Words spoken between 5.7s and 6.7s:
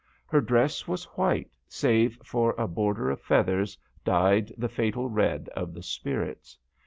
the spirits.